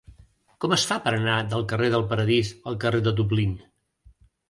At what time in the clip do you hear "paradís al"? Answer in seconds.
2.15-2.83